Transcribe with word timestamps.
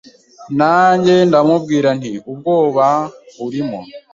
Nanjye 0.57 1.13
ndamubwira 1.29 1.89
nti 1.99 2.11
Ubwoba 2.31 2.87
urimo 3.45 3.79